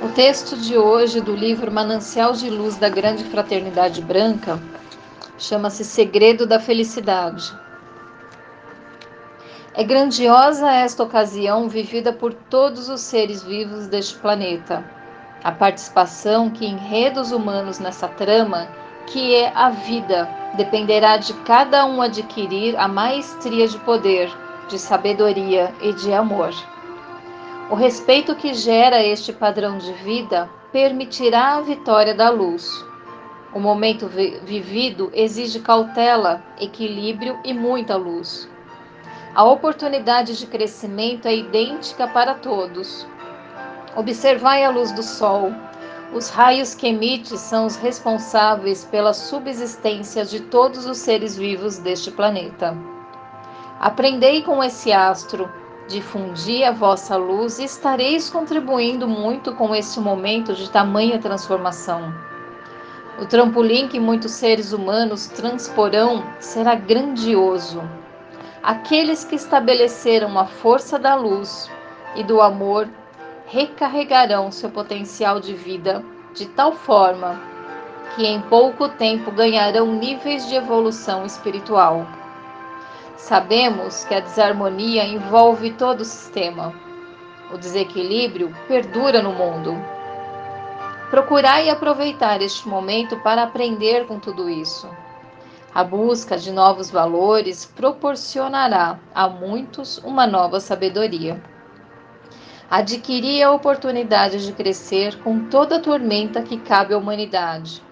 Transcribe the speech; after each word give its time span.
O 0.00 0.08
texto 0.10 0.56
de 0.56 0.78
hoje 0.78 1.20
do 1.20 1.34
livro 1.34 1.72
Manancial 1.72 2.32
de 2.32 2.48
Luz 2.48 2.76
da 2.76 2.88
Grande 2.88 3.24
Fraternidade 3.24 4.00
Branca 4.00 4.60
chama-se 5.36 5.84
Segredo 5.84 6.46
da 6.46 6.60
Felicidade. 6.60 7.52
É 9.74 9.82
grandiosa 9.82 10.70
esta 10.70 11.02
ocasião 11.02 11.68
vivida 11.68 12.12
por 12.12 12.32
todos 12.32 12.88
os 12.88 13.00
seres 13.00 13.42
vivos 13.42 13.88
deste 13.88 14.16
planeta. 14.18 14.84
A 15.42 15.50
participação 15.50 16.48
que 16.48 16.64
enreda 16.64 17.20
os 17.20 17.32
humanos 17.32 17.80
nessa 17.80 18.06
trama, 18.06 18.68
que 19.04 19.34
é 19.34 19.52
a 19.52 19.70
vida, 19.70 20.28
dependerá 20.54 21.16
de 21.16 21.34
cada 21.42 21.84
um 21.84 22.00
adquirir 22.00 22.76
a 22.78 22.86
maestria 22.86 23.66
de 23.66 23.78
poder, 23.78 24.30
de 24.68 24.78
sabedoria 24.78 25.74
e 25.80 25.92
de 25.92 26.12
amor. 26.12 26.54
O 27.70 27.74
respeito 27.74 28.34
que 28.34 28.54
gera 28.54 29.02
este 29.04 29.30
padrão 29.30 29.76
de 29.76 29.92
vida 29.92 30.48
permitirá 30.72 31.56
a 31.56 31.60
vitória 31.60 32.14
da 32.14 32.30
luz. 32.30 32.82
O 33.52 33.60
momento 33.60 34.08
vivido 34.08 35.10
exige 35.12 35.60
cautela, 35.60 36.42
equilíbrio 36.58 37.38
e 37.44 37.52
muita 37.52 37.94
luz. 37.94 38.48
A 39.34 39.44
oportunidade 39.44 40.38
de 40.38 40.46
crescimento 40.46 41.28
é 41.28 41.36
idêntica 41.36 42.08
para 42.08 42.36
todos. 42.36 43.06
Observai 43.94 44.64
a 44.64 44.70
luz 44.70 44.90
do 44.92 45.02
sol. 45.02 45.52
Os 46.14 46.30
raios 46.30 46.74
que 46.74 46.86
emite 46.86 47.36
são 47.36 47.66
os 47.66 47.76
responsáveis 47.76 48.86
pela 48.86 49.12
subsistência 49.12 50.24
de 50.24 50.40
todos 50.40 50.86
os 50.86 50.96
seres 50.96 51.36
vivos 51.36 51.76
deste 51.76 52.10
planeta. 52.10 52.74
Aprendei 53.78 54.42
com 54.42 54.64
esse 54.64 54.90
astro 54.90 55.52
difundi 55.88 56.62
a 56.62 56.70
vossa 56.70 57.16
luz 57.16 57.58
e 57.58 57.64
estareis 57.64 58.28
contribuindo 58.28 59.08
muito 59.08 59.54
com 59.54 59.74
este 59.74 59.98
momento 59.98 60.54
de 60.54 60.70
tamanha 60.70 61.18
transformação. 61.18 62.14
O 63.18 63.26
trampolim 63.26 63.88
que 63.88 63.98
muitos 63.98 64.32
seres 64.32 64.72
humanos 64.72 65.26
transporão 65.26 66.22
será 66.38 66.74
grandioso. 66.74 67.82
Aqueles 68.62 69.24
que 69.24 69.34
estabeleceram 69.34 70.38
a 70.38 70.44
força 70.44 70.98
da 70.98 71.14
luz 71.14 71.70
e 72.14 72.22
do 72.22 72.40
amor 72.40 72.86
recarregarão 73.46 74.52
seu 74.52 74.68
potencial 74.68 75.40
de 75.40 75.54
vida 75.54 76.04
de 76.34 76.46
tal 76.46 76.72
forma 76.72 77.40
que 78.14 78.26
em 78.26 78.40
pouco 78.42 78.88
tempo 78.90 79.30
ganharão 79.30 79.86
níveis 79.86 80.46
de 80.46 80.54
evolução 80.54 81.24
espiritual. 81.24 82.17
Sabemos 83.18 84.04
que 84.04 84.14
a 84.14 84.20
desarmonia 84.20 85.04
envolve 85.04 85.72
todo 85.72 86.02
o 86.02 86.04
sistema. 86.04 86.72
O 87.52 87.58
desequilíbrio 87.58 88.54
perdura 88.68 89.20
no 89.20 89.32
mundo. 89.32 89.74
Procurai 91.10 91.68
aproveitar 91.68 92.40
este 92.40 92.68
momento 92.68 93.18
para 93.18 93.42
aprender 93.42 94.06
com 94.06 94.20
tudo 94.20 94.48
isso. 94.48 94.88
A 95.74 95.82
busca 95.82 96.38
de 96.38 96.52
novos 96.52 96.90
valores 96.90 97.66
proporcionará 97.66 99.00
a 99.12 99.28
muitos 99.28 99.98
uma 99.98 100.24
nova 100.24 100.60
sabedoria. 100.60 101.42
Adquiri 102.70 103.42
a 103.42 103.50
oportunidade 103.50 104.46
de 104.46 104.52
crescer 104.52 105.18
com 105.24 105.40
toda 105.48 105.76
a 105.76 105.80
tormenta 105.80 106.40
que 106.40 106.56
cabe 106.56 106.94
à 106.94 106.98
humanidade. 106.98 107.82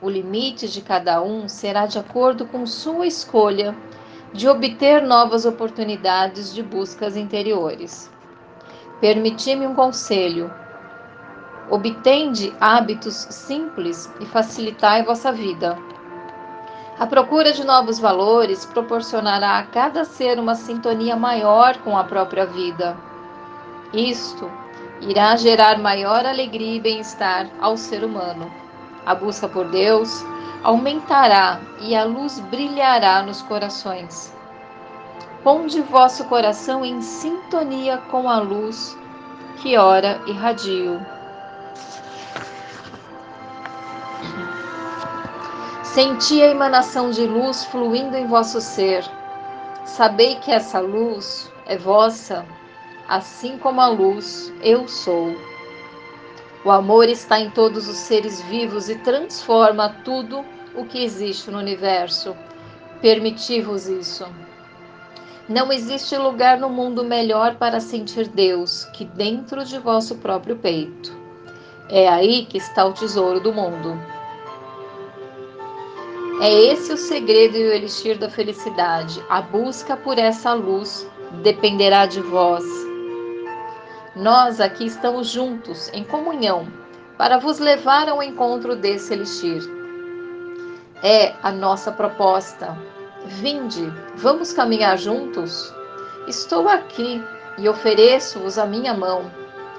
O 0.00 0.08
limite 0.08 0.68
de 0.68 0.80
cada 0.80 1.20
um 1.22 1.48
será 1.48 1.84
de 1.84 1.98
acordo 1.98 2.46
com 2.46 2.66
sua 2.66 3.06
escolha 3.06 3.76
de 4.34 4.48
obter 4.48 5.00
novas 5.00 5.46
oportunidades 5.46 6.52
de 6.52 6.60
buscas 6.60 7.16
interiores. 7.16 8.10
Permiti-me 9.00 9.64
um 9.64 9.76
conselho. 9.76 10.52
Obtende 11.70 12.52
hábitos 12.60 13.14
simples 13.14 14.12
e 14.20 14.26
facilitai 14.26 15.04
vossa 15.04 15.30
vida. 15.30 15.78
A 16.98 17.06
procura 17.06 17.52
de 17.52 17.64
novos 17.64 18.00
valores 18.00 18.66
proporcionará 18.66 19.58
a 19.58 19.62
cada 19.66 20.04
ser 20.04 20.40
uma 20.40 20.56
sintonia 20.56 21.14
maior 21.14 21.78
com 21.78 21.96
a 21.96 22.02
própria 22.02 22.44
vida. 22.44 22.96
Isto 23.92 24.50
irá 25.00 25.36
gerar 25.36 25.78
maior 25.78 26.26
alegria 26.26 26.74
e 26.74 26.80
bem-estar 26.80 27.48
ao 27.60 27.76
ser 27.76 28.02
humano. 28.02 28.52
A 29.06 29.14
busca 29.14 29.48
por 29.48 29.68
Deus 29.68 30.24
aumentará 30.64 31.60
e 31.78 31.94
a 31.94 32.04
luz 32.04 32.40
brilhará 32.40 33.22
nos 33.22 33.42
corações. 33.42 34.34
Ponde 35.44 35.82
vosso 35.82 36.24
coração 36.24 36.82
em 36.82 37.02
sintonia 37.02 37.98
com 38.10 38.28
a 38.28 38.38
luz 38.38 38.96
que 39.58 39.76
ora 39.76 40.20
irradio. 40.26 41.04
Senti 45.82 46.42
a 46.42 46.48
emanação 46.48 47.10
de 47.10 47.26
luz 47.26 47.64
fluindo 47.66 48.16
em 48.16 48.26
vosso 48.26 48.60
ser. 48.60 49.04
Sabei 49.84 50.36
que 50.36 50.50
essa 50.50 50.80
luz 50.80 51.52
é 51.66 51.76
vossa, 51.76 52.44
assim 53.06 53.58
como 53.58 53.80
a 53.82 53.86
luz 53.86 54.52
eu 54.62 54.88
sou. 54.88 55.36
O 56.64 56.70
amor 56.70 57.10
está 57.10 57.38
em 57.38 57.50
todos 57.50 57.88
os 57.88 57.96
seres 57.96 58.40
vivos 58.42 58.88
e 58.88 58.94
transforma 58.96 59.96
tudo 60.02 60.42
o 60.74 60.86
que 60.86 61.04
existe 61.04 61.50
no 61.50 61.58
universo. 61.58 62.34
Permiti-vos 63.02 63.86
isso. 63.86 64.26
Não 65.46 65.70
existe 65.70 66.16
lugar 66.16 66.58
no 66.58 66.70
mundo 66.70 67.04
melhor 67.04 67.56
para 67.56 67.80
sentir 67.80 68.28
Deus 68.28 68.84
que 68.94 69.04
dentro 69.04 69.62
de 69.62 69.78
vosso 69.78 70.16
próprio 70.16 70.56
peito. 70.56 71.14
É 71.90 72.08
aí 72.08 72.46
que 72.46 72.56
está 72.56 72.86
o 72.86 72.94
tesouro 72.94 73.40
do 73.40 73.52
mundo. 73.52 74.00
É 76.40 76.50
esse 76.50 76.94
o 76.94 76.96
segredo 76.96 77.58
e 77.58 77.68
o 77.68 77.72
elixir 77.74 78.18
da 78.18 78.30
felicidade. 78.30 79.22
A 79.28 79.42
busca 79.42 79.98
por 79.98 80.18
essa 80.18 80.54
luz 80.54 81.06
dependerá 81.42 82.06
de 82.06 82.22
vós. 82.22 82.83
Nós 84.16 84.60
aqui 84.60 84.86
estamos 84.86 85.26
juntos, 85.26 85.90
em 85.92 86.04
comunhão, 86.04 86.68
para 87.18 87.36
vos 87.36 87.58
levar 87.58 88.08
ao 88.08 88.22
encontro 88.22 88.76
desse 88.76 89.12
elixir. 89.12 89.60
É 91.02 91.34
a 91.42 91.50
nossa 91.50 91.90
proposta. 91.90 92.78
Vinde, 93.26 93.92
vamos 94.14 94.52
caminhar 94.52 94.96
juntos? 94.98 95.74
Estou 96.28 96.68
aqui 96.68 97.20
e 97.58 97.68
ofereço-vos 97.68 98.56
a 98.56 98.64
minha 98.64 98.94
mão. 98.94 99.28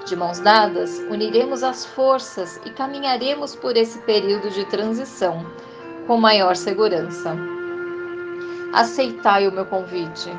De 0.04 0.14
mãos 0.14 0.38
dadas, 0.38 0.98
uniremos 1.10 1.62
as 1.62 1.86
forças 1.86 2.60
e 2.66 2.70
caminharemos 2.70 3.56
por 3.56 3.74
esse 3.74 3.98
período 4.00 4.50
de 4.50 4.66
transição 4.66 5.46
com 6.06 6.18
maior 6.18 6.54
segurança. 6.56 7.34
Aceitai 8.74 9.48
o 9.48 9.52
meu 9.52 9.64
convite. 9.64 10.30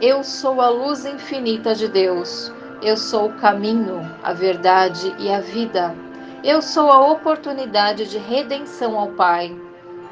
Eu 0.00 0.24
sou 0.24 0.60
a 0.60 0.68
luz 0.68 1.04
infinita 1.04 1.72
de 1.72 1.86
Deus 1.86 2.52
eu 2.82 2.96
sou 2.96 3.26
o 3.26 3.32
caminho, 3.34 4.00
a 4.24 4.32
verdade 4.32 5.14
e 5.16 5.32
a 5.32 5.38
vida. 5.38 5.94
Eu 6.42 6.60
sou 6.60 6.90
a 6.90 7.12
oportunidade 7.12 8.10
de 8.10 8.18
redenção 8.18 8.98
ao 8.98 9.12
Pai. 9.12 9.56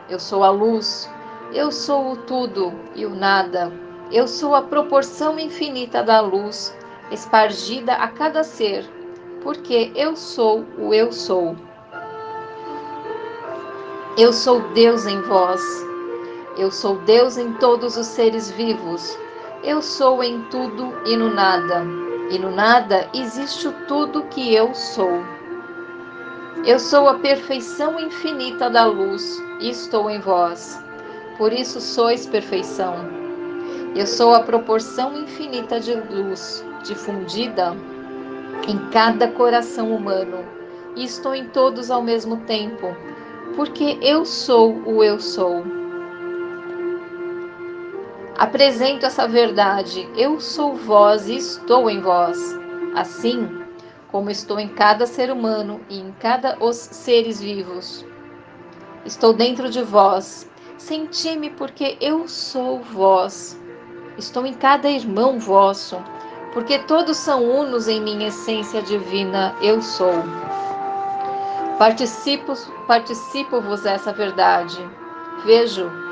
Eu 0.08 0.20
sou 0.20 0.44
a 0.44 0.50
luz. 0.50 1.10
Eu 1.52 1.72
sou 1.72 2.12
o 2.12 2.16
tudo 2.16 2.72
e 2.94 3.04
o 3.04 3.10
nada. 3.10 3.72
Eu 4.12 4.28
sou 4.28 4.54
a 4.54 4.62
proporção 4.62 5.36
infinita 5.36 6.00
da 6.00 6.20
luz 6.20 6.72
espargida 7.10 7.94
a 7.94 8.06
cada 8.06 8.44
ser, 8.44 8.88
porque 9.42 9.90
eu 9.96 10.14
sou 10.14 10.64
o 10.78 10.94
eu 10.94 11.10
sou. 11.10 11.56
Eu 14.16 14.32
sou 14.32 14.60
Deus 14.74 15.06
em 15.06 15.20
vós. 15.22 15.60
Eu 16.56 16.70
sou 16.70 16.98
Deus 16.98 17.36
em 17.36 17.52
todos 17.54 17.96
os 17.96 18.06
seres 18.06 18.48
vivos. 18.52 19.18
Eu 19.64 19.82
sou 19.82 20.22
em 20.22 20.40
tudo 20.42 20.94
e 21.04 21.16
no 21.16 21.34
nada 21.34 22.09
e 22.30 22.38
no 22.38 22.50
nada 22.50 23.08
existe 23.12 23.66
o 23.66 23.72
tudo 23.86 24.22
que 24.24 24.54
eu 24.54 24.72
sou. 24.74 25.24
Eu 26.64 26.78
sou 26.78 27.08
a 27.08 27.18
perfeição 27.18 27.98
infinita 27.98 28.70
da 28.70 28.84
luz 28.84 29.42
e 29.60 29.70
estou 29.70 30.08
em 30.08 30.20
vós. 30.20 30.82
Por 31.36 31.52
isso 31.52 31.80
sois 31.80 32.26
perfeição. 32.26 32.94
Eu 33.96 34.06
sou 34.06 34.34
a 34.34 34.40
proporção 34.40 35.16
infinita 35.16 35.80
de 35.80 35.94
luz 35.94 36.64
difundida 36.84 37.76
em 38.68 38.78
cada 38.90 39.28
coração 39.28 39.94
humano 39.94 40.44
e 40.94 41.04
estou 41.04 41.34
em 41.34 41.46
todos 41.48 41.90
ao 41.90 42.02
mesmo 42.02 42.36
tempo, 42.38 42.94
porque 43.56 43.98
eu 44.00 44.24
sou 44.24 44.80
o 44.86 45.02
eu 45.02 45.18
sou. 45.18 45.79
Apresento 48.40 49.04
essa 49.04 49.28
verdade. 49.28 50.08
Eu 50.16 50.40
sou 50.40 50.74
vós 50.74 51.28
e 51.28 51.36
estou 51.36 51.90
em 51.90 52.00
vós. 52.00 52.38
Assim 52.96 53.46
como 54.08 54.30
estou 54.30 54.58
em 54.58 54.68
cada 54.68 55.06
ser 55.06 55.30
humano 55.30 55.82
e 55.90 55.98
em 56.00 56.10
cada 56.18 56.56
os 56.58 56.76
seres 56.76 57.38
vivos. 57.38 58.02
Estou 59.04 59.34
dentro 59.34 59.68
de 59.68 59.82
vós. 59.82 60.50
Senti-me 60.78 61.50
porque 61.50 61.98
eu 62.00 62.26
sou 62.26 62.80
vós. 62.80 63.60
Estou 64.16 64.46
em 64.46 64.54
cada 64.54 64.88
irmão 64.88 65.38
vosso. 65.38 66.02
porque 66.54 66.78
todos 66.78 67.18
são 67.18 67.44
unos 67.44 67.88
em 67.88 68.00
minha 68.00 68.28
essência 68.28 68.80
divina, 68.80 69.54
eu 69.60 69.82
sou. 69.82 70.14
Participo-vos 71.78 72.66
participo 72.86 73.62
essa 73.84 74.14
verdade. 74.14 74.78
Vejo 75.44 76.09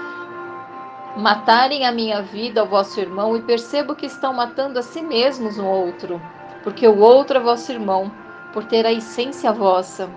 matarem 1.18 1.84
a 1.84 1.90
minha 1.90 2.22
vida 2.22 2.60
ao 2.60 2.66
vosso 2.66 3.00
irmão 3.00 3.36
e 3.36 3.42
percebo 3.42 3.96
que 3.96 4.06
estão 4.06 4.32
matando 4.32 4.78
a 4.78 4.82
si 4.82 5.02
mesmos 5.02 5.58
um 5.58 5.66
outro, 5.66 6.22
porque 6.62 6.86
o 6.86 7.00
outro 7.00 7.38
é 7.38 7.40
vosso 7.40 7.72
irmão, 7.72 8.10
por 8.52 8.64
ter 8.64 8.86
a 8.86 8.92
essência 8.92 9.52
vossa. 9.52 10.08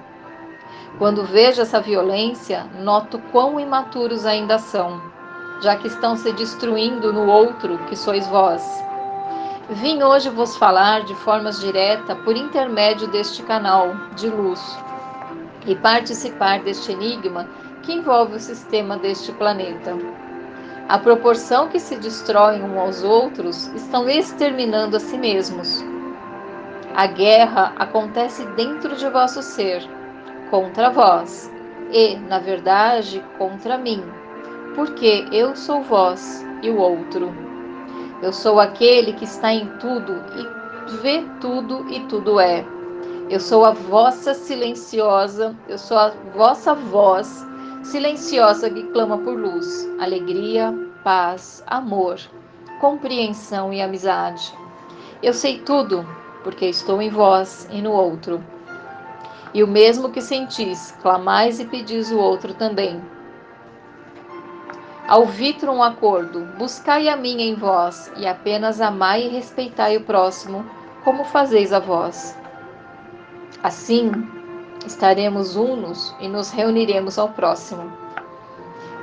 Quando 1.00 1.26
vejo 1.26 1.60
essa 1.60 1.82
violência, 1.82 2.68
noto 2.80 3.18
quão 3.32 3.60
imaturos 3.60 4.28
ainda 4.28 4.60
são, 4.60 5.02
já 5.62 5.76
que 5.76 5.88
estão 5.88 6.16
se 6.16 6.32
destruindo 6.34 7.12
no 7.12 7.26
outro 7.26 7.80
que 7.90 7.96
sois 7.96 8.28
vós. 8.28 8.64
Vim 9.72 10.04
hoje 10.04 10.30
vos 10.30 10.56
falar 10.56 11.04
de 11.04 11.16
formas 11.16 11.60
direta 11.60 12.16
por 12.16 12.38
intermédio 12.38 13.08
deste 13.08 13.42
canal 13.42 13.96
de 14.16 14.30
luz 14.30 14.78
e 15.66 15.76
participar 15.76 16.60
deste 16.60 16.92
enigma 16.92 17.48
que 17.82 17.92
envolve 17.92 18.36
o 18.36 18.40
sistema 18.40 18.98
deste 18.98 19.32
planeta. 19.32 19.98
A 20.92 21.00
proporção 21.00 21.70
que 21.70 21.80
se 21.80 21.96
destroem 21.96 22.62
uns 22.66 22.78
aos 22.78 23.02
outros 23.02 23.68
estão 23.68 24.10
exterminando 24.10 24.98
a 24.98 25.00
si 25.00 25.18
mesmos. 25.18 25.82
A 26.94 27.08
guerra 27.08 27.72
acontece 27.78 28.46
dentro 28.58 28.98
de 28.98 29.08
vosso 29.08 29.42
ser, 29.42 29.82
contra 30.50 30.90
vós, 30.90 31.50
e, 31.94 32.18
na 32.18 32.40
verdade, 32.40 33.24
contra 33.38 33.78
mim, 33.78 34.04
porque 34.76 35.26
eu 35.32 35.56
sou 35.56 35.82
vós 35.82 36.46
e 36.62 36.70
o 36.70 36.78
outro. 36.78 37.34
Eu 38.22 38.34
sou 38.34 38.60
aquele 38.60 39.14
que 39.14 39.24
está 39.24 39.54
em 39.54 39.68
tudo 39.78 40.22
e 40.36 40.92
vê 40.98 41.24
tudo 41.40 41.90
e 41.90 42.02
tudo 42.02 42.38
é. 42.38 42.66
Eu 43.30 43.40
sou 43.40 43.64
a 43.64 43.72
vossa 43.72 44.34
silenciosa, 44.34 45.56
eu 45.70 45.78
sou 45.78 45.98
a 45.98 46.12
vossa 46.36 46.74
voz 46.74 47.50
silenciosa 47.84 48.70
que 48.70 48.84
clama 48.84 49.18
por 49.18 49.38
luz, 49.38 49.90
alegria, 50.00 50.74
paz, 51.04 51.64
amor, 51.68 52.20
compreensão 52.80 53.74
e 53.74 53.82
amizade. 53.82 54.54
Eu 55.22 55.34
sei 55.34 55.60
tudo, 55.60 56.06
porque 56.44 56.66
estou 56.66 57.02
em 57.02 57.10
vós 57.10 57.68
e 57.72 57.82
no 57.82 57.92
outro. 57.92 58.44
E 59.54 59.64
o 59.64 59.68
mesmo 59.68 60.10
que 60.10 60.22
sentis, 60.22 60.92
clamais 61.02 61.60
e 61.60 61.66
pedis 61.66 62.12
o 62.12 62.18
outro 62.18 62.54
também. 62.54 63.02
Ao 65.08 65.26
vitro 65.26 65.72
um 65.72 65.84
acordo, 65.84 66.46
buscai 66.58 67.10
a 67.10 67.18
mim 67.18 67.42
em 67.42 67.56
vós, 67.56 68.12
e 68.16 68.26
apenas 68.26 68.80
amai 68.80 69.24
e 69.24 69.30
respeitai 69.30 69.98
o 69.98 70.06
próximo, 70.06 70.66
como 71.04 71.26
fazeis 71.26 71.74
a 71.74 71.80
vós. 71.80 72.38
Assim, 73.62 74.12
estaremos 74.86 75.56
unos 75.56 76.16
e 76.20 76.28
nos 76.28 76.52
reuniremos 76.52 77.18
ao 77.18 77.30
próximo. 77.30 77.92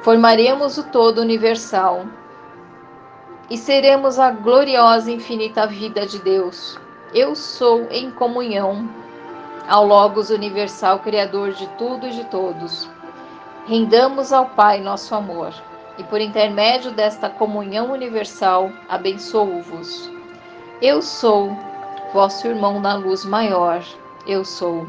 Formaremos 0.02 0.78
o 0.78 0.84
todo 0.84 1.20
universal 1.20 2.06
e 3.50 3.56
seremos 3.56 4.18
a 4.18 4.30
gloriosa 4.30 5.10
e 5.10 5.14
infinita 5.14 5.66
vida 5.66 6.06
de 6.06 6.18
Deus. 6.18 6.78
Eu 7.14 7.34
sou 7.34 7.86
em 7.90 8.10
comunhão 8.10 8.88
ao 9.68 9.86
Logos 9.86 10.30
universal, 10.30 11.00
Criador 11.00 11.52
de 11.52 11.66
tudo 11.76 12.06
e 12.06 12.10
de 12.10 12.24
todos. 12.24 12.88
Rendamos 13.66 14.32
ao 14.32 14.46
Pai 14.46 14.80
nosso 14.80 15.14
amor 15.14 15.52
e, 15.98 16.04
por 16.04 16.20
intermédio 16.20 16.90
desta 16.90 17.28
comunhão 17.28 17.92
universal, 17.92 18.70
abençoo-vos. 18.88 20.10
Eu 20.80 21.02
sou 21.02 21.56
vosso 22.12 22.46
irmão 22.46 22.80
na 22.80 22.94
luz 22.94 23.24
maior. 23.24 23.82
Eu 24.26 24.44
sou. 24.44 24.86